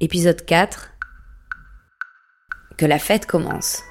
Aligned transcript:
Épisode 0.00 0.44
4 0.44 0.92
Que 2.76 2.86
la 2.86 3.00
fête 3.00 3.26
commence. 3.26 3.82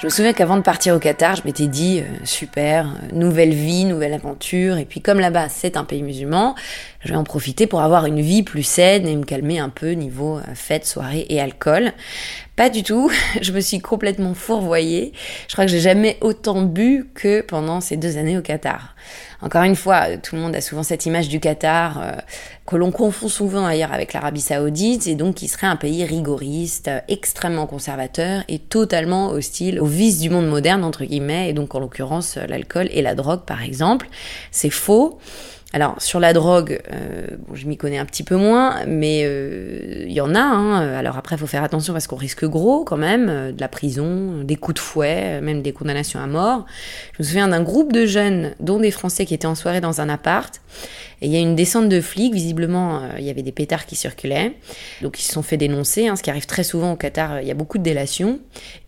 Je 0.00 0.06
me 0.06 0.10
souviens 0.10 0.32
qu'avant 0.32 0.56
de 0.56 0.62
partir 0.62 0.94
au 0.94 1.00
Qatar, 1.00 1.34
je 1.34 1.42
m'étais 1.44 1.66
dit, 1.66 1.98
euh, 1.98 2.04
super, 2.22 2.94
nouvelle 3.12 3.52
vie, 3.52 3.84
nouvelle 3.84 4.12
aventure, 4.12 4.76
et 4.76 4.84
puis 4.84 5.00
comme 5.00 5.18
là-bas 5.18 5.48
c'est 5.48 5.76
un 5.76 5.82
pays 5.82 6.04
musulman, 6.04 6.54
je 7.00 7.08
vais 7.08 7.16
en 7.16 7.24
profiter 7.24 7.66
pour 7.66 7.80
avoir 7.80 8.06
une 8.06 8.20
vie 8.20 8.44
plus 8.44 8.62
saine 8.62 9.08
et 9.08 9.16
me 9.16 9.24
calmer 9.24 9.58
un 9.58 9.70
peu 9.70 9.90
niveau 9.90 10.38
euh, 10.38 10.54
fête, 10.54 10.86
soirée 10.86 11.26
et 11.28 11.40
alcool. 11.40 11.90
Pas 12.54 12.70
du 12.70 12.84
tout, 12.84 13.10
je 13.42 13.50
me 13.50 13.58
suis 13.58 13.80
complètement 13.80 14.34
fourvoyée. 14.34 15.12
Je 15.48 15.54
crois 15.54 15.64
que 15.64 15.70
j'ai 15.72 15.80
jamais 15.80 16.16
autant 16.20 16.62
bu 16.62 17.10
que 17.12 17.40
pendant 17.40 17.80
ces 17.80 17.96
deux 17.96 18.18
années 18.18 18.38
au 18.38 18.42
Qatar. 18.42 18.94
Encore 19.40 19.62
une 19.62 19.76
fois, 19.76 20.16
tout 20.16 20.34
le 20.34 20.42
monde 20.42 20.56
a 20.56 20.60
souvent 20.60 20.82
cette 20.82 21.06
image 21.06 21.28
du 21.28 21.40
Qatar 21.40 22.00
euh, 22.00 22.12
que 22.66 22.76
l'on 22.76 22.90
confond 22.90 23.28
souvent 23.28 23.64
ailleurs 23.64 23.92
avec 23.92 24.12
l'Arabie 24.12 24.40
Saoudite, 24.40 25.06
et 25.06 25.14
donc 25.14 25.36
qui 25.36 25.48
serait 25.48 25.66
un 25.66 25.76
pays 25.76 26.04
rigoriste, 26.04 26.88
euh, 26.88 27.00
extrêmement 27.08 27.66
conservateur 27.66 28.42
et 28.48 28.58
totalement 28.58 29.30
hostile 29.30 29.80
aux 29.80 29.86
vices 29.86 30.20
du 30.20 30.30
monde 30.30 30.48
moderne 30.48 30.84
entre 30.84 31.04
guillemets, 31.04 31.50
et 31.50 31.52
donc 31.52 31.74
en 31.74 31.80
l'occurrence 31.80 32.36
l'alcool 32.36 32.88
et 32.90 33.02
la 33.02 33.14
drogue 33.14 33.42
par 33.46 33.62
exemple. 33.62 34.08
C'est 34.50 34.70
faux. 34.70 35.18
Alors 35.74 36.00
sur 36.00 36.18
la 36.18 36.32
drogue, 36.32 36.80
euh, 36.92 37.26
bon, 37.46 37.54
je 37.54 37.66
m'y 37.66 37.76
connais 37.76 37.98
un 37.98 38.06
petit 38.06 38.22
peu 38.22 38.36
moins, 38.36 38.86
mais 38.86 39.20
il 40.06 40.12
y 40.12 40.20
en 40.20 40.34
a. 40.34 40.40
Hein. 40.40 40.94
Alors 40.94 41.18
après, 41.18 41.36
il 41.36 41.38
faut 41.38 41.46
faire 41.46 41.62
attention 41.62 41.92
parce 41.92 42.06
qu'on 42.06 42.16
risque 42.16 42.46
gros 42.46 42.84
quand 42.84 42.96
même, 42.96 43.52
de 43.52 43.60
la 43.60 43.68
prison, 43.68 44.42
des 44.44 44.56
coups 44.56 44.76
de 44.76 44.80
fouet, 44.80 45.40
même 45.42 45.60
des 45.60 45.72
condamnations 45.72 46.20
à 46.20 46.26
mort. 46.26 46.64
Je 47.14 47.22
me 47.22 47.26
souviens 47.26 47.48
d'un 47.48 47.62
groupe 47.62 47.92
de 47.92 48.06
jeunes, 48.06 48.54
dont 48.60 48.80
des 48.80 48.90
Français 48.90 49.26
qui 49.26 49.34
étaient 49.34 49.46
en 49.46 49.54
soirée 49.54 49.82
dans 49.82 50.00
un 50.00 50.08
appart, 50.08 50.60
et 51.20 51.26
il 51.26 51.32
y 51.32 51.36
a 51.36 51.40
une 51.40 51.56
descente 51.56 51.88
de 51.88 52.00
flics, 52.00 52.32
visiblement, 52.32 53.02
euh, 53.02 53.08
il 53.18 53.24
y 53.24 53.30
avait 53.30 53.42
des 53.42 53.52
pétards 53.52 53.86
qui 53.86 53.96
circulaient. 53.96 54.54
Donc 55.02 55.18
ils 55.18 55.24
se 55.24 55.32
sont 55.32 55.42
fait 55.42 55.56
dénoncer, 55.56 56.06
hein, 56.06 56.16
ce 56.16 56.22
qui 56.22 56.30
arrive 56.30 56.46
très 56.46 56.62
souvent 56.62 56.92
au 56.92 56.96
Qatar, 56.96 57.34
euh, 57.34 57.42
il 57.42 57.48
y 57.48 57.50
a 57.50 57.54
beaucoup 57.54 57.78
de 57.78 57.82
délations. 57.82 58.38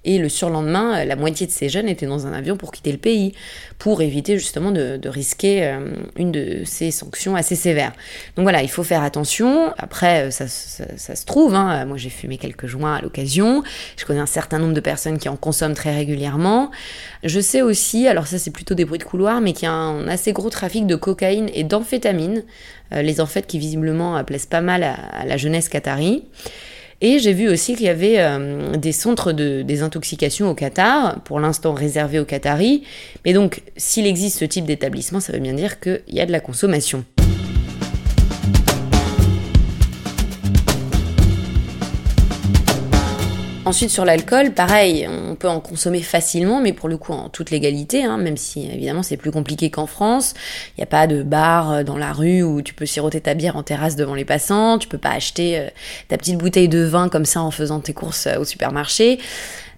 Et 0.04 0.18
le 0.18 0.28
surlendemain, 0.28 1.00
euh, 1.00 1.04
la 1.04 1.16
moitié 1.16 1.46
de 1.46 1.52
ces 1.52 1.68
jeunes 1.68 1.88
étaient 1.88 2.06
dans 2.06 2.26
un 2.26 2.32
avion 2.32 2.56
pour 2.56 2.72
quitter 2.72 2.92
le 2.92 2.98
pays, 2.98 3.32
pour 3.78 4.02
éviter 4.02 4.38
justement 4.38 4.70
de, 4.70 5.00
risquer 5.08 5.76
une 6.16 6.30
de 6.30 6.62
ces 6.64 6.90
sanctions 6.90 7.34
assez 7.34 7.56
sévères. 7.56 7.92
Donc 8.36 8.44
voilà, 8.44 8.62
il 8.62 8.70
faut 8.70 8.84
faire 8.84 9.02
attention. 9.02 9.72
Après, 9.78 10.30
ça, 10.30 10.46
ça, 10.48 11.16
se 11.16 11.24
trouve, 11.24 11.54
hein. 11.54 11.84
moi 11.86 11.96
j'ai 11.96 12.10
fumé 12.10 12.36
quelques 12.36 12.66
joints 12.66 12.96
à 12.96 13.00
l'occasion, 13.00 13.62
je 13.96 14.04
connais 14.04 14.20
un 14.20 14.26
certain 14.26 14.58
nombre 14.58 14.74
de 14.74 14.80
personnes 14.80 15.18
qui 15.18 15.28
en 15.28 15.36
consomment 15.36 15.74
très 15.74 15.94
régulièrement. 15.94 16.70
Je 17.24 17.40
sais 17.40 17.62
aussi, 17.62 18.06
alors 18.06 18.26
ça 18.26 18.38
c'est 18.38 18.50
plutôt 18.50 18.74
des 18.74 18.84
bruits 18.84 18.98
de 18.98 19.04
couloir, 19.04 19.40
mais 19.40 19.52
qu'il 19.52 19.64
y 19.64 19.68
a 19.68 19.72
un 19.72 20.06
assez 20.08 20.32
gros 20.32 20.50
trafic 20.50 20.86
de 20.86 20.96
cocaïne 20.96 21.50
et 21.54 21.64
d'amphétamines 21.64 22.44
euh, 22.92 23.02
les 23.02 23.20
amphètes 23.20 23.46
qui 23.46 23.58
visiblement 23.58 24.16
euh, 24.16 24.22
plaisent 24.22 24.46
pas 24.46 24.60
mal 24.60 24.82
à, 24.82 25.24
la 25.24 25.36
jeunesse 25.36 25.68
qatari. 25.68 26.24
Et 27.02 27.18
j'ai 27.18 27.32
vu 27.32 27.48
aussi 27.48 27.74
qu'il 27.74 27.86
y 27.86 27.88
avait 27.88 28.18
euh, 28.18 28.76
des 28.76 28.92
centres 28.92 29.32
de 29.32 29.62
désintoxication 29.62 30.50
au 30.50 30.54
Qatar, 30.54 31.20
pour 31.22 31.40
l'instant 31.40 31.72
réservés 31.72 32.18
aux 32.18 32.26
Qataris. 32.26 32.84
Mais 33.24 33.32
donc, 33.32 33.62
s'il 33.76 34.06
existe 34.06 34.38
ce 34.38 34.44
type 34.44 34.66
d'établissement, 34.66 35.20
ça 35.20 35.32
veut 35.32 35.38
bien 35.38 35.54
dire 35.54 35.80
qu'il 35.80 36.02
y 36.08 36.20
a 36.20 36.26
de 36.26 36.32
la 36.32 36.40
consommation. 36.40 37.04
Ensuite, 43.66 43.90
sur 43.90 44.06
l'alcool, 44.06 44.52
pareil, 44.52 45.06
on 45.06 45.34
peut 45.34 45.48
en 45.48 45.60
consommer 45.60 46.00
facilement, 46.00 46.62
mais 46.62 46.72
pour 46.72 46.88
le 46.88 46.96
coup 46.96 47.12
en 47.12 47.28
toute 47.28 47.50
légalité, 47.50 48.04
hein, 48.04 48.16
même 48.16 48.38
si 48.38 48.66
évidemment 48.66 49.02
c'est 49.02 49.18
plus 49.18 49.30
compliqué 49.30 49.70
qu'en 49.70 49.86
France. 49.86 50.32
Il 50.70 50.80
n'y 50.80 50.84
a 50.84 50.86
pas 50.86 51.06
de 51.06 51.22
bar 51.22 51.70
euh, 51.70 51.82
dans 51.82 51.98
la 51.98 52.14
rue 52.14 52.42
où 52.42 52.62
tu 52.62 52.72
peux 52.72 52.86
siroter 52.86 53.20
ta 53.20 53.34
bière 53.34 53.56
en 53.56 53.62
terrasse 53.62 53.96
devant 53.96 54.14
les 54.14 54.24
passants, 54.24 54.78
tu 54.78 54.88
peux 54.88 54.98
pas 54.98 55.10
acheter 55.10 55.58
euh, 55.58 55.68
ta 56.08 56.16
petite 56.16 56.38
bouteille 56.38 56.70
de 56.70 56.82
vin 56.82 57.10
comme 57.10 57.26
ça 57.26 57.42
en 57.42 57.50
faisant 57.50 57.80
tes 57.80 57.92
courses 57.92 58.26
euh, 58.26 58.38
au 58.38 58.44
supermarché. 58.46 59.18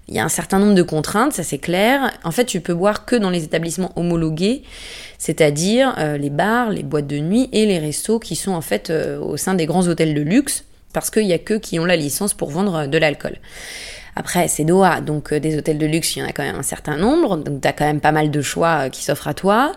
Il 0.06 0.14
y 0.14 0.20
a 0.20 0.24
un 0.24 0.28
certain 0.28 0.60
nombre 0.60 0.76
de 0.76 0.82
contraintes, 0.82 1.32
ça 1.32 1.42
c'est 1.42 1.58
clair. 1.58 2.12
En 2.22 2.30
fait, 2.30 2.44
tu 2.44 2.60
peux 2.60 2.74
boire 2.74 3.04
que 3.04 3.16
dans 3.16 3.30
les 3.30 3.42
établissements 3.42 3.92
homologués, 3.96 4.62
c'est-à-dire 5.18 5.94
les 6.18 6.28
bars, 6.28 6.70
les 6.70 6.82
boîtes 6.82 7.06
de 7.06 7.18
nuit 7.18 7.48
et 7.52 7.66
les 7.66 7.78
restos 7.78 8.18
qui 8.18 8.34
sont 8.34 8.50
en 8.50 8.60
fait 8.60 8.90
au 8.90 9.36
sein 9.36 9.54
des 9.54 9.64
grands 9.64 9.86
hôtels 9.86 10.12
de 10.12 10.20
luxe 10.20 10.64
parce 10.92 11.10
qu'il 11.10 11.26
y 11.26 11.32
a 11.32 11.38
que 11.38 11.54
qui 11.54 11.78
ont 11.78 11.84
la 11.84 11.96
licence 11.96 12.34
pour 12.34 12.50
vendre 12.50 12.86
de 12.86 12.98
l'alcool. 12.98 13.38
Après, 14.14 14.46
c'est 14.48 14.64
Doha, 14.64 15.00
donc 15.00 15.32
euh, 15.32 15.40
des 15.40 15.56
hôtels 15.56 15.78
de 15.78 15.86
luxe, 15.86 16.16
il 16.16 16.18
y 16.18 16.22
en 16.22 16.28
a 16.28 16.32
quand 16.32 16.42
même 16.42 16.56
un 16.56 16.62
certain 16.62 16.96
nombre, 16.96 17.38
donc 17.38 17.62
tu 17.62 17.68
as 17.68 17.72
quand 17.72 17.86
même 17.86 18.00
pas 18.00 18.12
mal 18.12 18.30
de 18.30 18.42
choix 18.42 18.84
euh, 18.86 18.88
qui 18.90 19.02
s'offrent 19.02 19.28
à 19.28 19.34
toi. 19.34 19.72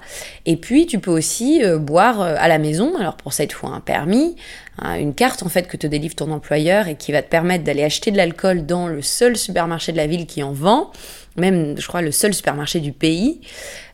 Et 0.45 0.57
puis, 0.57 0.85
tu 0.87 0.99
peux 0.99 1.11
aussi 1.11 1.63
euh, 1.63 1.77
boire 1.77 2.19
à 2.19 2.47
la 2.49 2.57
maison, 2.57 2.97
alors 2.97 3.15
pour 3.15 3.31
ça, 3.31 3.43
il 3.43 3.47
te 3.47 3.53
faut 3.53 3.67
un 3.67 3.79
permis, 3.79 4.35
hein, 4.79 4.99
une 4.99 5.13
carte 5.13 5.43
en 5.43 5.49
fait 5.49 5.67
que 5.67 5.77
te 5.77 5.87
délivre 5.87 6.15
ton 6.15 6.31
employeur 6.31 6.87
et 6.87 6.95
qui 6.95 7.11
va 7.11 7.21
te 7.21 7.29
permettre 7.29 7.63
d'aller 7.63 7.83
acheter 7.83 8.11
de 8.11 8.17
l'alcool 8.17 8.65
dans 8.65 8.87
le 8.87 9.01
seul 9.01 9.37
supermarché 9.37 9.91
de 9.91 9.97
la 9.97 10.07
ville 10.07 10.25
qui 10.25 10.43
en 10.43 10.51
vend 10.51 10.91
même, 11.37 11.75
je 11.77 11.85
crois, 11.85 12.01
le 12.01 12.11
seul 12.11 12.33
supermarché 12.33 12.79
du 12.79 12.93
pays. 12.93 13.41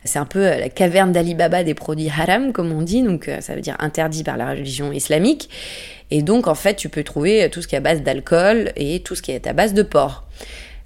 C'est 0.04 0.20
un 0.20 0.24
peu 0.24 0.42
la 0.42 0.68
caverne 0.68 1.10
d'Alibaba 1.10 1.64
des 1.64 1.74
produits 1.74 2.08
haram, 2.08 2.52
comme 2.52 2.70
on 2.70 2.82
dit, 2.82 3.02
donc 3.02 3.28
ça 3.40 3.56
veut 3.56 3.60
dire 3.60 3.74
interdit 3.80 4.22
par 4.22 4.36
la 4.36 4.50
religion 4.50 4.92
islamique. 4.92 5.50
Et 6.12 6.22
donc, 6.22 6.46
en 6.46 6.54
fait, 6.54 6.76
tu 6.76 6.88
peux 6.88 7.02
trouver 7.02 7.48
tout 7.50 7.60
ce 7.60 7.66
qui 7.66 7.74
est 7.74 7.78
à 7.78 7.80
base 7.80 8.02
d'alcool 8.02 8.70
et 8.76 9.00
tout 9.00 9.16
ce 9.16 9.22
qui 9.22 9.32
est 9.32 9.48
à 9.48 9.52
base 9.52 9.74
de 9.74 9.82
porc. 9.82 10.24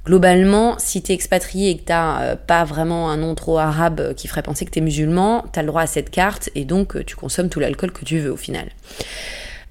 Globalement, 0.06 0.78
si 0.78 1.02
t'es 1.02 1.14
expatrié 1.14 1.70
et 1.70 1.78
que 1.78 1.82
t'as 1.82 2.22
euh, 2.22 2.36
pas 2.36 2.62
vraiment 2.62 3.10
un 3.10 3.16
nom 3.16 3.34
trop 3.34 3.58
arabe 3.58 4.14
qui 4.14 4.28
ferait 4.28 4.42
penser 4.42 4.64
que 4.64 4.70
t'es 4.70 4.80
musulman, 4.80 5.44
t'as 5.52 5.62
le 5.62 5.66
droit 5.66 5.82
à 5.82 5.88
cette 5.88 6.10
carte 6.10 6.48
et 6.54 6.64
donc 6.64 6.94
euh, 6.94 7.02
tu 7.02 7.16
consommes 7.16 7.48
tout 7.48 7.58
l'alcool 7.58 7.90
que 7.90 8.04
tu 8.04 8.20
veux 8.20 8.30
au 8.30 8.36
final. 8.36 8.68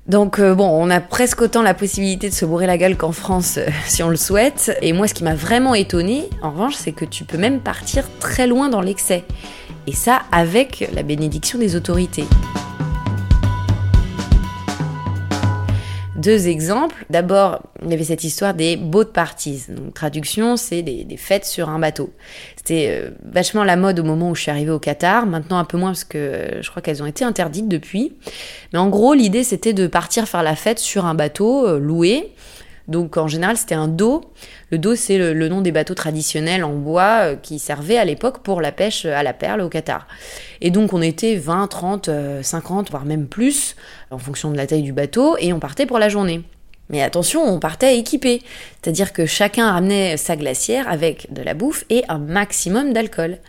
Donc 0.07 0.37
euh, 0.39 0.53
bon, 0.53 0.67
on 0.67 0.89
a 0.91 1.01
presque 1.01 1.41
autant 1.41 1.63
la 1.63 1.73
possibilité 1.73 2.29
de 2.29 2.33
se 2.33 2.45
bourrer 2.45 2.67
la 2.67 2.77
gueule 2.77 2.95
qu'en 2.95 3.11
France 3.11 3.59
si 3.87 4.03
on 4.03 4.09
le 4.09 4.15
souhaite. 4.15 4.77
Et 4.81 4.93
moi, 4.93 5.07
ce 5.07 5.13
qui 5.13 5.23
m'a 5.23 5.35
vraiment 5.35 5.73
étonné, 5.73 6.29
en 6.41 6.51
revanche, 6.51 6.75
c'est 6.75 6.91
que 6.91 7.05
tu 7.05 7.23
peux 7.23 7.37
même 7.37 7.59
partir 7.59 8.05
très 8.19 8.47
loin 8.47 8.69
dans 8.69 8.81
l'excès. 8.81 9.23
Et 9.87 9.93
ça 9.93 10.21
avec 10.31 10.89
la 10.93 11.03
bénédiction 11.03 11.59
des 11.59 11.75
autorités. 11.75 12.25
Deux 16.25 16.47
exemples. 16.47 17.05
D'abord, 17.11 17.61
il 17.83 17.91
y 17.91 17.93
avait 17.93 18.03
cette 18.03 18.23
histoire 18.23 18.55
des 18.55 18.77
boat 18.77 19.05
parties. 19.05 19.63
Donc, 19.69 19.93
traduction, 19.93 20.57
c'est 20.57 20.81
des, 20.81 21.17
fêtes 21.17 21.45
sur 21.45 21.69
un 21.69 21.77
bateau. 21.77 22.09
C'était 22.55 22.87
euh, 22.89 23.11
vachement 23.23 23.63
la 23.63 23.75
mode 23.75 23.99
au 23.99 24.03
moment 24.03 24.31
où 24.31 24.35
je 24.35 24.41
suis 24.41 24.51
arrivée 24.51 24.71
au 24.71 24.79
Qatar. 24.79 25.27
Maintenant, 25.27 25.59
un 25.59 25.65
peu 25.65 25.77
moins 25.77 25.89
parce 25.89 26.03
que 26.03 26.17
euh, 26.17 26.61
je 26.63 26.69
crois 26.69 26.81
qu'elles 26.81 27.03
ont 27.03 27.05
été 27.05 27.23
interdites 27.23 27.67
depuis. 27.67 28.13
Mais 28.73 28.79
en 28.79 28.89
gros, 28.89 29.13
l'idée, 29.13 29.43
c'était 29.43 29.73
de 29.73 29.85
partir 29.85 30.27
faire 30.27 30.43
la 30.43 30.55
fête 30.55 30.79
sur 30.79 31.05
un 31.05 31.13
bateau 31.13 31.67
euh, 31.67 31.79
loué. 31.79 32.33
Donc 32.87 33.17
en 33.17 33.27
général, 33.27 33.57
c'était 33.57 33.75
un 33.75 33.87
dos. 33.87 34.21
Le 34.69 34.77
dos, 34.77 34.95
c'est 34.95 35.17
le, 35.17 35.47
nom 35.49 35.61
des 35.61 35.71
bateaux 35.71 35.95
traditionnels 35.95 36.63
en 36.63 36.73
bois 36.73 37.35
qui 37.35 37.59
servaient 37.59 37.97
à 37.97 38.05
l'époque 38.05 38.39
pour 38.39 38.61
la 38.61 38.71
pêche 38.71 39.05
à 39.05 39.23
la 39.23 39.33
perle 39.33 39.61
au 39.61 39.69
Qatar. 39.69 40.07
Et 40.61 40.71
donc 40.71 40.93
on 40.93 41.01
était 41.01 41.35
20, 41.35 41.67
30, 41.67 42.09
50, 42.41 42.91
voire 42.91 43.05
même 43.05 43.27
plus, 43.27 43.75
en 44.11 44.17
fonction 44.17 44.51
de 44.51 44.57
la 44.57 44.67
taille 44.67 44.83
du 44.83 44.93
bateau, 44.93 45.35
et 45.39 45.53
on 45.53 45.59
partait 45.59 45.85
pour 45.85 45.99
la 45.99 46.09
journée. 46.09 46.43
Mais 46.89 47.01
attention, 47.01 47.41
on 47.43 47.59
partait 47.59 47.97
équipé, 47.97 48.41
c'est-à-dire 48.81 49.11
que 49.11 49.25
chacun 49.25 49.71
ramenait 49.71 50.17
sa 50.17 50.35
glacière 50.35 50.87
avec 50.87 51.33
de 51.33 51.41
la 51.41 51.55
bouffe 51.55 51.83
et 51.89 52.03
un 52.09 52.19
maximum 52.19 52.93
d'alcool. 52.93 53.39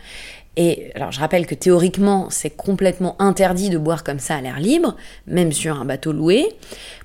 Et 0.57 0.91
alors 0.95 1.11
je 1.11 1.19
rappelle 1.19 1.45
que 1.45 1.53
théoriquement 1.53 2.27
c'est 2.31 2.49
complètement 2.49 3.15
interdit 3.21 3.69
de 3.69 3.77
boire 3.77 4.03
comme 4.03 4.17
ça 4.17 4.35
à 4.35 4.41
l'air 4.41 4.59
libre, 4.59 4.97
même 5.27 5.51
sur 5.51 5.79
un 5.79 5.85
bateau 5.85 6.11
loué. 6.11 6.47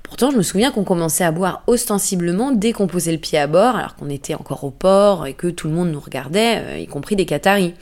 Pourtant 0.01 0.31
je 0.31 0.37
me 0.37 0.41
souviens 0.41 0.71
qu'on 0.71 0.83
commençait 0.83 1.23
à 1.23 1.31
boire 1.31 1.61
ostensiblement 1.67 2.51
dès 2.51 2.71
qu'on 2.73 2.87
posait 2.87 3.11
le 3.11 3.19
pied 3.19 3.37
à 3.37 3.45
bord, 3.45 3.75
alors 3.75 3.95
qu'on 3.95 4.09
était 4.09 4.33
encore 4.33 4.63
au 4.63 4.71
port 4.71 5.27
et 5.27 5.33
que 5.33 5.47
tout 5.47 5.67
le 5.67 5.73
monde 5.75 5.91
nous 5.91 5.99
regardait, 5.99 6.61
euh, 6.65 6.77
y 6.79 6.87
compris 6.87 7.15
des 7.15 7.27
Qataris. 7.27 7.75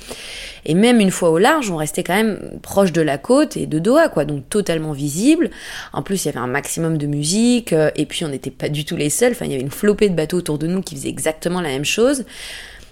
Et 0.65 0.73
même 0.73 0.99
une 0.99 1.09
fois 1.09 1.29
au 1.29 1.37
large, 1.37 1.71
on 1.71 1.77
restait 1.77 2.03
quand 2.03 2.15
même 2.15 2.59
proche 2.61 2.91
de 2.91 3.01
la 3.01 3.17
côte 3.17 3.55
et 3.55 3.65
de 3.65 3.79
Doha, 3.79 4.09
quoi, 4.09 4.25
donc 4.25 4.49
totalement 4.49 4.91
visible. 4.91 5.49
En 5.93 6.03
plus 6.03 6.25
il 6.25 6.27
y 6.27 6.29
avait 6.29 6.39
un 6.39 6.47
maximum 6.47 6.97
de 6.97 7.07
musique, 7.07 7.71
euh, 7.71 7.91
et 7.95 8.05
puis 8.05 8.25
on 8.25 8.29
n'était 8.29 8.51
pas 8.51 8.67
du 8.67 8.83
tout 8.83 8.97
les 8.97 9.09
seuls, 9.09 9.31
enfin 9.31 9.45
il 9.45 9.51
y 9.51 9.55
avait 9.55 9.63
une 9.63 9.71
flopée 9.71 10.09
de 10.09 10.15
bateaux 10.15 10.37
autour 10.37 10.57
de 10.57 10.67
nous 10.67 10.81
qui 10.81 10.95
faisaient 10.95 11.09
exactement 11.09 11.61
la 11.61 11.69
même 11.69 11.85
chose. 11.85 12.25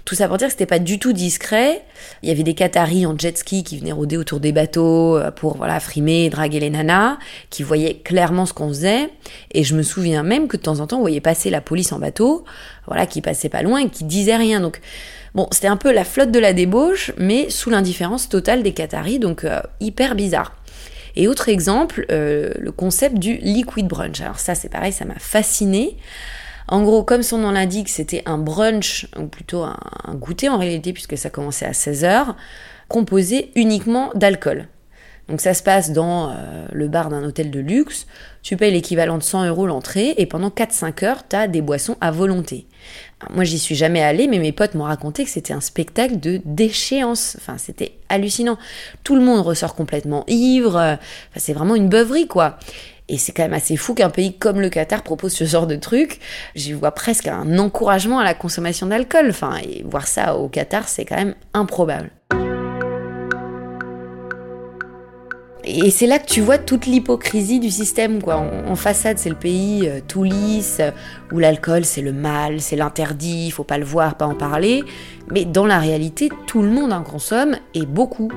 Tout 0.09 0.15
ça 0.15 0.27
pour 0.27 0.37
dire 0.37 0.47
que 0.47 0.53
c'était 0.53 0.65
pas 0.65 0.79
du 0.79 0.97
tout 0.97 1.13
discret. 1.13 1.83
Il 2.23 2.29
y 2.29 2.31
avait 2.31 2.41
des 2.41 2.55
Qataris 2.55 3.05
en 3.05 3.15
jet 3.15 3.37
ski 3.37 3.63
qui 3.63 3.77
venaient 3.77 3.91
rôder 3.91 4.17
autour 4.17 4.39
des 4.39 4.51
bateaux 4.51 5.15
euh, 5.15 5.29
pour 5.29 5.57
voilà 5.57 5.79
frimer, 5.79 6.31
draguer 6.31 6.59
les 6.59 6.71
nanas, 6.71 7.19
qui 7.51 7.61
voyaient 7.61 7.93
clairement 7.93 8.47
ce 8.47 8.53
qu'on 8.53 8.69
faisait. 8.69 9.11
Et 9.51 9.63
je 9.63 9.75
me 9.75 9.83
souviens 9.83 10.23
même 10.23 10.47
que 10.47 10.57
de 10.57 10.63
temps 10.63 10.79
en 10.79 10.87
temps, 10.87 10.97
on 10.97 11.01
voyait 11.01 11.21
passer 11.21 11.51
la 11.51 11.61
police 11.61 11.91
en 11.91 11.99
bateau, 11.99 12.43
voilà, 12.87 13.05
qui 13.05 13.21
passait 13.21 13.49
pas 13.49 13.61
loin 13.61 13.81
et 13.81 13.89
qui 13.89 14.03
disait 14.03 14.35
rien. 14.35 14.61
Donc 14.61 14.81
bon, 15.35 15.47
c'était 15.51 15.67
un 15.67 15.77
peu 15.77 15.93
la 15.93 16.03
flotte 16.03 16.31
de 16.31 16.39
la 16.39 16.53
débauche, 16.53 17.11
mais 17.19 17.51
sous 17.51 17.69
l'indifférence 17.69 18.29
totale 18.29 18.63
des 18.63 18.71
Qataris, 18.71 19.19
donc 19.19 19.43
euh, 19.43 19.59
hyper 19.79 20.15
bizarre. 20.15 20.55
Et 21.17 21.27
autre 21.27 21.49
exemple, 21.49 22.07
euh, 22.11 22.49
le 22.57 22.71
concept 22.71 23.19
du 23.19 23.35
liquid 23.35 23.85
brunch. 23.87 24.21
Alors 24.21 24.39
ça, 24.39 24.55
c'est 24.55 24.69
pareil, 24.69 24.91
ça 24.91 25.05
m'a 25.05 25.19
fasciné. 25.19 25.97
En 26.71 26.83
gros, 26.83 27.03
comme 27.03 27.23
son 27.23 27.39
nom 27.39 27.49
l'indique, 27.49 27.89
c'était 27.89 28.21
un 28.27 28.37
brunch, 28.37 29.07
ou 29.17 29.25
plutôt 29.25 29.63
un, 29.63 29.75
goûter 30.13 30.49
en 30.49 30.59
réalité, 30.59 30.93
puisque 30.93 31.17
ça 31.17 31.31
commençait 31.31 31.65
à 31.65 31.71
16h, 31.71 32.35
composé 32.87 33.51
uniquement 33.55 34.11
d'alcool. 34.13 34.67
Donc 35.27 35.41
ça 35.41 35.53
se 35.53 35.61
passe 35.61 35.91
dans 35.91 36.29
euh, 36.29 36.65
le 36.71 36.87
bar 36.87 37.09
d'un 37.09 37.23
hôtel 37.23 37.51
de 37.51 37.59
luxe, 37.59 38.07
tu 38.41 38.57
payes 38.57 38.71
l'équivalent 38.71 39.17
de 39.17 39.23
100 39.23 39.47
euros 39.47 39.67
l'entrée 39.67 40.15
et 40.17 40.25
pendant 40.25 40.49
4-5 40.49 41.05
heures, 41.05 41.27
tu 41.27 41.35
as 41.35 41.47
des 41.47 41.61
boissons 41.61 41.97
à 42.01 42.09
volonté. 42.09 42.65
moi 43.29 43.43
j'y 43.43 43.59
suis 43.59 43.75
jamais 43.75 44.01
allée, 44.01 44.27
mais 44.27 44.39
mes 44.39 44.51
potes 44.51 44.73
m'ont 44.73 44.85
raconté 44.85 45.23
que 45.23 45.29
c'était 45.29 45.53
un 45.53 45.61
spectacle 45.61 46.19
de 46.19 46.41
déchéance. 46.45 47.35
Enfin 47.39 47.59
c'était 47.59 47.93
hallucinant. 48.09 48.57
Tout 49.03 49.15
le 49.15 49.21
monde 49.21 49.41
ressort 49.41 49.75
complètement 49.75 50.23
ivre. 50.27 50.97
C'est 51.35 51.53
vraiment 51.53 51.75
une 51.75 51.89
beuverie 51.89 52.27
quoi. 52.27 52.57
Et 53.09 53.17
c'est 53.17 53.31
quand 53.31 53.43
même 53.43 53.53
assez 53.53 53.75
fou 53.75 53.95
qu'un 53.95 54.11
pays 54.11 54.37
comme 54.37 54.61
le 54.61 54.69
Qatar 54.69 55.01
propose 55.01 55.33
ce 55.33 55.43
genre 55.43 55.65
de 55.65 55.75
truc. 55.75 56.19
J'y 56.55 56.73
vois 56.73 56.91
presque 56.91 57.27
un 57.27 57.57
encouragement 57.57 58.19
à 58.19 58.23
la 58.23 58.35
consommation 58.35 58.85
d'alcool. 58.85 59.27
Enfin, 59.29 59.57
et 59.63 59.83
voir 59.83 60.07
ça 60.07 60.37
au 60.37 60.47
Qatar, 60.47 60.87
c'est 60.87 61.05
quand 61.05 61.17
même 61.17 61.33
improbable. 61.55 62.11
Et 65.65 65.91
c'est 65.91 66.07
là 66.07 66.19
que 66.19 66.25
tu 66.25 66.41
vois 66.41 66.57
toute 66.57 66.85
l'hypocrisie 66.85 67.59
du 67.59 67.69
système, 67.69 68.21
quoi. 68.21 68.37
En, 68.37 68.75
façade, 68.75 69.17
c'est 69.17 69.29
le 69.29 69.35
pays 69.35 69.87
euh, 69.87 69.99
tout 70.07 70.23
lisse, 70.23 70.81
où 71.31 71.37
l'alcool 71.37 71.85
c'est 71.85 72.01
le 72.01 72.13
mal, 72.13 72.61
c'est 72.61 72.75
l'interdit, 72.75 73.47
il 73.47 73.51
faut 73.51 73.63
pas 73.63 73.77
le 73.77 73.85
voir, 73.85 74.15
pas 74.15 74.25
en 74.25 74.35
parler. 74.35 74.83
Mais 75.31 75.45
dans 75.45 75.65
la 75.65 75.77
réalité, 75.77 76.29
tout 76.47 76.61
le 76.61 76.69
monde 76.69 76.93
en 76.93 77.03
consomme, 77.03 77.55
et 77.73 77.85
beaucoup. 77.85 78.31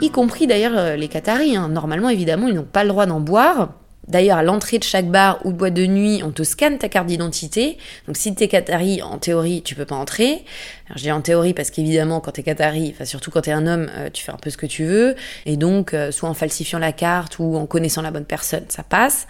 Y 0.00 0.10
compris 0.10 0.46
d'ailleurs 0.46 0.78
euh, 0.78 0.96
les 0.96 1.08
Qataris. 1.08 1.56
Hein. 1.56 1.68
Normalement, 1.68 2.08
évidemment, 2.08 2.46
ils 2.46 2.54
n'ont 2.54 2.62
pas 2.62 2.84
le 2.84 2.90
droit 2.90 3.06
d'en 3.06 3.20
boire. 3.20 3.74
D'ailleurs, 4.08 4.38
à 4.38 4.42
l'entrée 4.42 4.78
de 4.78 4.84
chaque 4.84 5.06
bar 5.06 5.38
ou 5.44 5.52
boîte 5.52 5.74
de 5.74 5.84
nuit, 5.84 6.22
on 6.24 6.30
te 6.30 6.42
scanne 6.42 6.78
ta 6.78 6.88
carte 6.88 7.06
d'identité. 7.06 7.76
Donc, 8.06 8.16
si 8.16 8.34
t'es 8.34 8.48
Qatari, 8.48 9.02
en 9.02 9.18
théorie, 9.18 9.62
tu 9.62 9.74
peux 9.74 9.84
pas 9.84 9.96
entrer. 9.96 10.44
Alors, 10.86 10.96
je 10.96 11.02
dis 11.02 11.12
en 11.12 11.20
théorie 11.20 11.52
parce 11.52 11.70
qu'évidemment, 11.70 12.20
quand 12.20 12.30
t'es 12.32 12.42
Qatari, 12.42 12.92
enfin, 12.94 13.04
surtout 13.04 13.30
quand 13.30 13.42
t'es 13.42 13.52
un 13.52 13.66
homme, 13.66 13.90
euh, 13.96 14.08
tu 14.10 14.24
fais 14.24 14.32
un 14.32 14.38
peu 14.38 14.48
ce 14.48 14.56
que 14.56 14.64
tu 14.64 14.84
veux. 14.86 15.14
Et 15.44 15.58
donc, 15.58 15.92
euh, 15.92 16.10
soit 16.10 16.28
en 16.28 16.32
falsifiant 16.34 16.78
la 16.78 16.92
carte 16.92 17.38
ou 17.38 17.56
en 17.56 17.66
connaissant 17.66 18.00
la 18.00 18.10
bonne 18.10 18.24
personne, 18.24 18.64
ça 18.68 18.82
passe. 18.82 19.26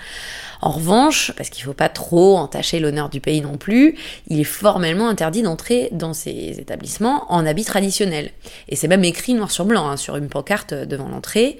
En 0.60 0.70
revanche, 0.70 1.32
parce 1.36 1.50
qu'il 1.50 1.64
faut 1.64 1.72
pas 1.72 1.88
trop 1.88 2.36
entacher 2.36 2.78
l'honneur 2.78 3.08
du 3.08 3.20
pays 3.20 3.40
non 3.40 3.56
plus, 3.56 3.96
il 4.28 4.38
est 4.38 4.44
formellement 4.44 5.08
interdit 5.08 5.42
d'entrer 5.42 5.88
dans 5.90 6.14
ces 6.14 6.60
établissements 6.60 7.32
en 7.32 7.44
habit 7.46 7.64
traditionnel. 7.64 8.30
Et 8.68 8.76
c'est 8.76 8.88
même 8.88 9.04
écrit 9.04 9.34
noir 9.34 9.50
sur 9.50 9.64
blanc, 9.64 9.88
hein, 9.88 9.96
sur 9.96 10.16
une 10.16 10.28
pancarte 10.28 10.72
devant 10.72 11.08
l'entrée. 11.08 11.58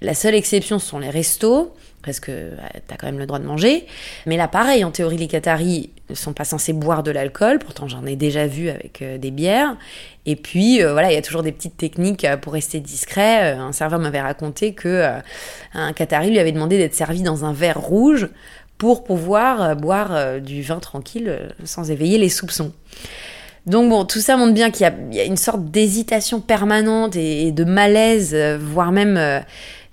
La 0.00 0.14
seule 0.14 0.34
exception 0.34 0.78
sont 0.78 0.98
les 0.98 1.10
restos 1.10 1.74
parce 2.04 2.20
que 2.20 2.30
euh, 2.30 2.50
t'as 2.86 2.96
quand 2.96 3.06
même 3.06 3.18
le 3.18 3.26
droit 3.26 3.38
de 3.38 3.44
manger. 3.44 3.86
Mais 4.26 4.36
là, 4.36 4.48
pareil, 4.48 4.84
en 4.84 4.90
théorie, 4.90 5.16
les 5.16 5.26
Qataris 5.26 5.90
ne 6.10 6.14
sont 6.14 6.32
pas 6.32 6.44
censés 6.44 6.72
boire 6.72 7.02
de 7.02 7.10
l'alcool, 7.10 7.58
pourtant 7.58 7.88
j'en 7.88 8.04
ai 8.06 8.16
déjà 8.16 8.46
vu 8.46 8.68
avec 8.68 9.02
euh, 9.02 9.18
des 9.18 9.30
bières. 9.30 9.76
Et 10.26 10.36
puis, 10.36 10.82
euh, 10.82 10.92
voilà, 10.92 11.10
il 11.10 11.14
y 11.14 11.18
a 11.18 11.22
toujours 11.22 11.42
des 11.42 11.52
petites 11.52 11.76
techniques 11.76 12.26
pour 12.42 12.52
rester 12.52 12.80
discret. 12.80 13.52
un 13.52 13.72
serveur 13.72 13.98
m'avait 13.98 14.20
raconté 14.20 14.72
que 14.74 15.04
un 15.74 15.92
Qatari 15.92 16.30
lui 16.30 16.38
avait 16.38 16.52
demandé 16.52 16.78
d'être 16.78 16.94
servi 16.94 17.22
dans 17.22 17.44
un 17.44 17.52
verre 17.52 17.78
rouge 17.78 18.28
pour 18.78 19.04
pouvoir 19.04 19.76
boire 19.76 20.40
du 20.40 20.62
vin 20.62 20.78
tranquille 20.78 21.54
sans 21.64 21.90
éveiller 21.90 22.18
les 22.18 22.28
soupçons. 22.28 22.72
Donc 23.66 23.88
bon, 23.88 24.04
tout 24.04 24.20
ça 24.20 24.36
montre 24.36 24.52
bien 24.52 24.70
qu'il 24.70 24.90
y, 25.12 25.20
a 25.20 25.24
une 25.24 25.36
sorte 25.36 25.64
d'hésitation 25.66 26.40
permanente 26.40 27.16
et, 27.16 27.52
de 27.52 27.64
malaise, 27.64 28.34
voire 28.60 28.92
même 28.92 29.42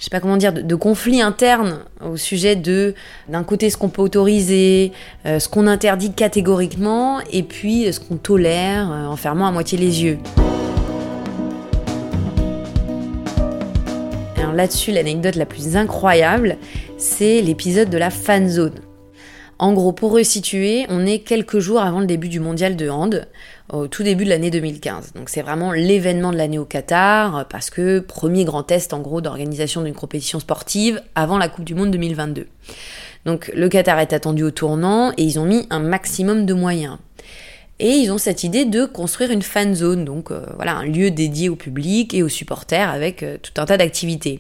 je 0.02 0.06
sais 0.06 0.10
pas 0.10 0.20
comment 0.20 0.38
dire, 0.38 0.52
de, 0.52 0.76
conflits 0.76 1.22
internes 1.22 1.82
au 2.04 2.18
sujet 2.18 2.56
de, 2.56 2.96
d'un 3.30 3.44
côté, 3.44 3.70
ce 3.70 3.78
qu'on 3.78 3.90
peut 3.90 4.02
autoriser, 4.02 4.94
euh, 5.28 5.38
ce 5.38 5.48
qu'on 5.48 5.68
interdit 5.68 6.12
catégoriquement, 6.12 7.20
et 7.32 7.44
puis 7.44 7.86
euh, 7.86 7.92
ce 7.92 8.00
qu'on 8.00 8.16
tolère 8.16 8.92
euh, 8.92 9.06
en 9.06 9.16
fermant 9.16 9.46
à 9.46 9.52
moitié 9.52 9.78
les 9.78 10.04
yeux. 10.04 10.18
Alors 14.38 14.54
là-dessus, 14.54 14.92
l'anecdote 14.92 15.36
la 15.36 15.46
plus 15.46 15.78
incroyable, 15.78 16.58
c'est 16.98 17.44
l'épisode 17.44 17.92
de 17.92 17.98
la 18.00 18.10
fan 18.10 18.50
zone. 18.50 18.80
En 19.60 19.74
gros, 19.74 19.92
pour 19.92 20.14
resituer, 20.14 20.88
on 20.90 21.06
est 21.06 21.20
quelques 21.20 21.60
jours 21.60 21.80
avant 21.80 22.00
le 22.00 22.08
début 22.08 22.30
du 22.30 22.40
mondial 22.40 22.76
de 22.76 22.90
hand, 22.90 23.28
au 23.72 23.88
tout 23.88 24.04
début 24.04 24.26
de 24.26 24.30
l'année 24.30 24.52
2015. 24.52 25.14
Donc 25.14 25.30
c'est 25.30 25.42
vraiment 25.42 25.72
l'événement 25.72 26.32
de 26.32 26.38
l'année 26.38 26.60
au 26.60 26.66
Qatar, 26.66 27.46
parce 27.50 27.70
que 27.70 28.00
premier 28.00 28.44
grand 28.44 28.64
test 28.64 28.94
en 28.94 29.00
gros 29.00 29.22
d'organisation 29.22 29.82
d'une 29.82 29.94
compétition 29.94 30.40
sportive 30.40 31.02
avant 31.16 31.38
la 31.38 31.48
Coupe 31.50 31.66
du 31.66 31.76
Monde 31.76 31.92
2022. 31.92 32.48
Donc 33.26 33.52
le 33.54 33.70
Qatar 33.70 34.00
est 34.00 34.14
attendu 34.14 34.44
au 34.44 34.52
tournant 34.52 35.12
et 35.18 35.24
ils 35.24 35.40
ont 35.40 35.46
mis 35.46 35.68
un 35.70 35.80
maximum 35.80 36.46
de 36.46 36.54
moyens. 36.54 36.98
Et 37.80 37.94
ils 37.94 38.12
ont 38.12 38.20
cette 38.20 38.44
idée 38.44 38.66
de 38.66 38.86
construire 38.86 39.32
une 39.32 39.42
fan 39.42 39.74
zone, 39.74 40.06
donc 40.06 40.30
euh, 40.30 40.46
voilà, 40.56 40.76
un 40.76 40.86
lieu 40.86 41.10
dédié 41.10 41.50
au 41.50 41.56
public 41.56 42.14
et 42.14 42.22
aux 42.22 42.30
supporters 42.30 42.88
avec 42.88 43.24
euh, 43.24 43.38
tout 43.42 43.60
un 43.60 43.66
tas 43.66 43.78
d'activités. 43.78 44.40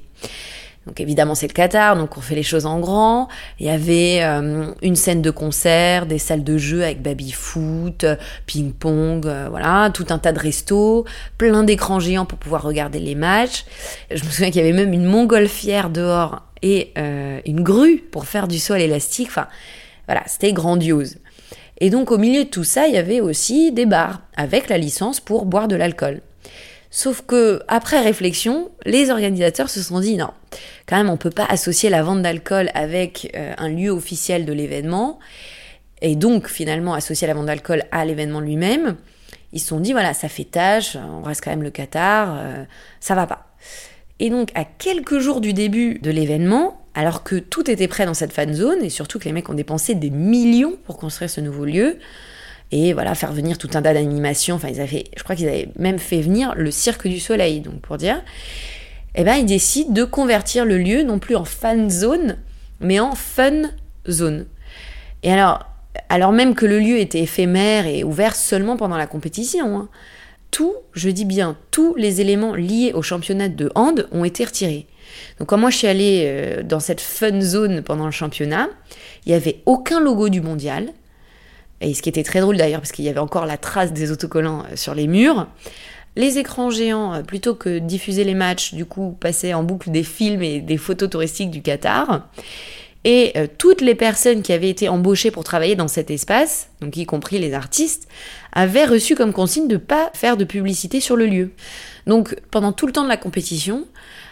Donc 0.88 1.00
évidemment 1.00 1.36
c'est 1.36 1.48
le 1.48 1.54
Qatar, 1.54 1.96
donc 1.96 2.18
on 2.18 2.22
fait 2.22 2.34
les 2.34 2.44
choses 2.44 2.66
en 2.66 2.80
grand. 2.80 3.28
Il 3.60 3.68
y 3.68 3.70
avait 3.70 4.20
euh, 4.24 4.72
une 4.82 4.96
scène 4.96 5.22
de 5.22 5.30
concert, 5.30 6.08
des 6.08 6.18
salles 6.18 6.44
de 6.44 6.58
jeu 6.58 6.84
avec 6.84 7.04
baby-foot, 7.04 8.06
ping-pong, 8.48 9.28
euh, 9.28 9.48
voilà, 9.50 9.92
tout 9.94 10.08
un 10.10 10.18
tas 10.18 10.32
de 10.32 10.40
restos, 10.40 11.06
plein 11.38 11.64
d'écrans 11.64 12.00
géants 12.00 12.26
pour 12.26 12.40
pouvoir 12.40 12.64
regarder 12.64 13.00
les 13.00 13.14
matchs. 13.14 13.66
Je 14.10 14.24
me 14.24 14.30
souviens 14.30 14.50
qu'il 14.50 14.62
y 14.62 14.68
avait 14.68 14.74
même 14.74 14.94
une 14.94 15.06
montgolfière 15.06 15.92
dehors 15.92 16.42
et 16.64 16.92
euh, 16.98 17.40
une 17.46 17.62
grue 17.62 17.98
pour 17.98 18.26
faire 18.26 18.48
du 18.48 18.58
sol 18.58 18.82
élastique. 18.82 19.28
Enfin 19.30 19.48
voilà, 20.08 20.24
c'était 20.26 20.52
grandiose. 20.52 21.18
Et 21.80 21.92
donc 21.92 22.12
au 22.12 22.18
milieu 22.18 22.44
de 22.44 22.50
tout 22.50 22.64
ça, 22.64 22.88
il 22.88 22.96
y 22.96 22.98
avait 22.98 23.22
aussi 23.22 23.72
des 23.72 23.86
bars 23.86 24.22
avec 24.36 24.68
la 24.68 24.80
licence 24.80 25.20
pour 25.20 25.46
boire 25.46 25.68
de 25.68 25.76
l'alcool. 25.76 26.22
Sauf 26.94 27.22
que, 27.26 27.62
après 27.70 28.02
réflexion, 28.02 28.70
les 28.86 29.10
organisateurs 29.12 29.70
se 29.70 29.82
sont 29.82 30.02
dit 30.02 30.18
non, 30.18 30.32
quand 30.88 30.98
même, 30.98 31.10
on 31.10 31.16
peut 31.16 31.30
pas 31.30 31.46
associer 31.46 31.90
la 31.90 32.04
vente 32.04 32.22
d'alcool 32.22 32.70
avec 32.74 33.32
euh, 33.34 33.54
un 33.58 33.70
lieu 33.70 33.92
officiel 33.92 34.46
de 34.46 34.52
l'événement, 34.52 35.18
et 36.02 36.18
donc 36.18 36.50
finalement 36.50 36.94
associer 36.94 37.28
la 37.28 37.34
vente 37.34 37.46
d'alcool 37.46 37.84
à 37.92 38.04
l'événement 38.04 38.42
lui-même. 38.42 38.98
Ils 39.54 39.60
se 39.60 39.68
sont 39.68 39.80
dit 39.80 39.94
voilà, 39.94 40.14
ça 40.14 40.28
fait 40.28 40.44
tâche, 40.44 40.98
on 40.98 41.22
reste 41.22 41.42
quand 41.42 41.52
même 41.52 41.64
le 41.64 41.72
Qatar, 41.72 42.36
euh, 42.38 42.64
ça 43.00 43.16
va 43.16 43.26
pas. 43.26 43.56
Et 44.20 44.30
donc, 44.30 44.50
à 44.54 44.66
quelques 44.66 45.20
jours 45.20 45.40
du 45.40 45.54
début 45.54 45.98
de 46.00 46.12
l'événement, 46.12 46.82
alors 46.94 47.24
que 47.24 47.38
tout 47.38 47.72
était 47.72 47.88
prêt 47.88 48.06
dans 48.06 48.14
cette 48.14 48.34
fan 48.34 48.54
zone, 48.54 48.84
et 48.84 48.90
surtout 48.90 49.18
que 49.18 49.26
les 49.26 49.32
mecs 49.32 49.50
ont 49.50 49.54
dépensé 49.54 49.96
des 49.96 50.10
millions 50.10 50.76
pour 50.86 50.98
construire 50.98 51.30
ce 51.30 51.40
nouveau 51.40 51.64
lieu, 51.64 52.00
et 52.72 52.94
voilà, 52.94 53.16
faire 53.16 53.34
venir 53.34 53.58
tout 53.58 53.70
un 53.74 53.82
tas 53.82 53.94
d'animations. 53.94 54.56
Enfin, 54.56 54.70
je 54.74 55.24
crois 55.24 55.36
qu'ils 55.36 55.48
avaient 55.48 55.70
même 55.78 56.00
fait 56.00 56.22
venir 56.22 56.54
le 56.56 56.72
Cirque 56.72 57.08
du 57.08 57.20
Soleil, 57.20 57.62
donc 57.62 57.82
pour 57.82 57.98
dire. 57.98 58.22
Eh 59.16 59.24
ben, 59.24 59.36
ils 59.36 59.46
décident 59.46 59.92
de 59.92 60.04
convertir 60.06 60.64
le 60.64 60.78
lieu 60.78 61.04
non 61.04 61.20
plus 61.20 61.36
en 61.36 61.44
fan 61.44 61.90
zone, 61.90 62.38
mais 62.80 63.00
en 63.00 63.14
fun 63.14 63.72
zone. 64.10 64.46
Et 65.24 65.32
alors, 65.32 65.66
alors 66.08 66.32
même 66.32 66.56
que 66.56 66.66
le 66.66 66.80
lieu 66.80 66.98
était 66.98 67.20
éphémère 67.20 67.88
et 67.88 68.06
ouvert 68.06 68.36
seulement 68.36 68.78
pendant 68.78 68.98
la 68.98 69.08
compétition, 69.08 69.78
hein, 69.78 69.90
tout, 70.50 70.76
je 70.94 71.10
dis 71.10 71.26
bien, 71.26 71.58
tous 71.72 71.96
les 71.96 72.22
éléments 72.22 72.56
liés 72.56 72.92
au 72.94 73.02
championnat 73.02 73.50
de 73.50 73.72
hand 73.76 74.08
ont 74.12 74.24
été 74.24 74.46
retirés. 74.46 74.88
Donc 75.40 75.50
quand 75.50 75.58
moi 75.58 75.70
je 75.70 75.78
suis 75.78 75.88
allée 75.88 76.24
euh, 76.26 76.64
dans 76.64 76.80
cette 76.80 77.02
fun 77.02 77.42
zone 77.42 77.82
pendant 77.82 78.06
le 78.06 78.12
championnat, 78.12 78.70
il 79.26 79.30
n'y 79.30 79.36
avait 79.36 79.62
aucun 79.66 80.00
logo 80.00 80.30
du 80.30 80.42
mondial, 80.42 80.90
et 81.82 81.94
ce 81.94 82.02
qui 82.02 82.10
était 82.10 82.24
très 82.24 82.42
drôle 82.42 82.58
d'ailleurs, 82.58 82.82
parce 82.82 82.92
qu'il 82.92 83.06
y 83.06 83.10
avait 83.10 83.20
encore 83.20 83.46
la 83.46 83.58
trace 83.58 83.92
des 83.92 84.12
autocollants 84.12 84.64
euh, 84.72 84.76
sur 84.76 84.94
les 84.94 85.08
murs. 85.08 85.48
Les 86.16 86.38
écrans 86.38 86.70
géants, 86.70 87.14
euh, 87.14 87.22
plutôt 87.24 87.56
que 87.56 87.80
diffuser 87.80 88.24
les 88.24 88.36
matchs, 88.36 88.74
du 88.74 88.86
coup, 88.86 89.18
passaient 89.20 89.54
en 89.54 89.64
boucle 89.64 89.92
des 89.92 90.04
films 90.04 90.44
et 90.44 90.62
des 90.62 90.78
photos 90.78 91.10
touristiques 91.10 91.52
du 91.52 91.62
Qatar. 91.62 92.28
Et 93.04 93.32
euh, 93.36 93.48
toutes 93.58 93.82
les 93.82 93.96
personnes 93.96 94.44
qui 94.44 94.54
avaient 94.54 94.70
été 94.70 94.88
embauchées 94.88 95.32
pour 95.32 95.44
travailler 95.44 95.76
dans 95.76 95.88
cet 95.88 96.12
espace, 96.12 96.70
donc 96.82 96.96
y 96.98 97.06
compris 97.06 97.40
les 97.40 97.54
artistes, 97.54 98.08
avaient 98.54 98.86
reçu 98.86 99.16
comme 99.16 99.34
consigne 99.34 99.68
de 99.68 99.74
ne 99.74 99.80
pas 99.80 100.12
faire 100.14 100.38
de 100.38 100.44
publicité 100.44 101.00
sur 101.00 101.16
le 101.16 101.26
lieu. 101.26 101.52
Donc 102.06 102.36
pendant 102.52 102.74
tout 102.74 102.86
le 102.86 102.94
temps 102.94 103.04
de 103.04 103.10
la 103.10 103.18
compétition, 103.18 103.88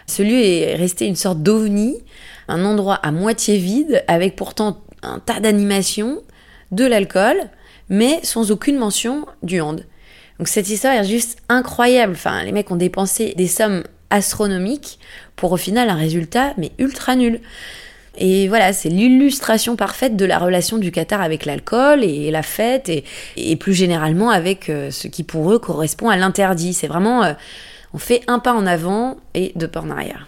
ce 0.06 0.22
lieu 0.22 0.40
est 0.40 0.76
resté 0.76 1.08
une 1.08 1.16
sorte 1.16 1.42
d'ovni, 1.42 1.96
un 2.48 2.64
endroit 2.64 2.96
à 2.96 3.12
moitié 3.12 3.58
vide, 3.58 4.04
avec 4.08 4.36
pourtant 4.36 4.82
un 5.02 5.18
tas 5.20 5.40
d'animations, 5.40 6.22
de 6.72 6.86
l'alcool, 6.86 7.38
mais 7.90 8.20
sans 8.24 8.52
aucune 8.52 8.78
mention 8.78 9.26
du 9.44 9.62
hand. 9.62 9.86
Donc 10.38 10.48
cette 10.48 10.70
histoire 10.70 10.94
est 10.94 11.06
juste 11.06 11.40
incroyable. 11.50 12.14
Enfin, 12.14 12.44
les 12.44 12.52
mecs 12.52 12.72
ont 12.72 12.78
dépensé 12.78 13.34
des 13.36 13.48
sommes 13.48 13.84
astronomiques 14.10 15.00
pour 15.36 15.52
au 15.52 15.58
final 15.58 15.90
un 15.90 15.96
résultat 15.96 16.54
mais 16.58 16.72
ultra 16.80 17.16
nul. 17.16 17.42
Et 18.18 18.48
voilà, 18.48 18.74
c'est 18.74 18.90
l'illustration 18.90 19.76
parfaite 19.76 20.18
de 20.18 20.26
la 20.26 20.40
relation 20.40 20.78
du 20.78 20.92
Qatar 20.92 21.22
avec 21.22 21.46
l'alcool 21.46 22.04
et 22.04 22.32
la 22.32 22.44
fête 22.44 22.90
et, 23.38 23.56
plus 23.56 23.74
généralement 23.74 24.30
avec 24.30 24.70
euh, 24.70 24.92
ce 24.92 25.08
qui 25.08 25.24
pour 25.24 25.52
eux 25.54 25.60
correspond 25.60 26.10
à 26.10 26.18
l'interdit. 26.18 26.74
C'est 26.74 26.88
vraiment, 26.88 27.24
euh, 27.24 27.34
on 27.94 27.98
fait 27.98 28.22
un 28.28 28.40
pas 28.40 28.54
en 28.54 28.66
avant 28.66 29.18
et 29.36 29.54
deux 29.56 29.68
pas 29.68 29.82
en 29.82 29.90
arrière. 29.90 30.28